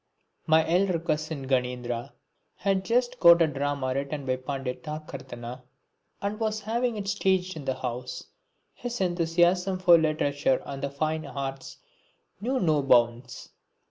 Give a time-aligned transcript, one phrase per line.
[0.47, 2.13] My elder cousin Ganendra
[2.55, 5.61] had just got a drama written by Pandit Tarkaratna
[6.23, 8.23] and was having it staged in the house.
[8.73, 11.77] His enthusiasm for literature and the fine arts
[12.41, 13.49] knew no bounds.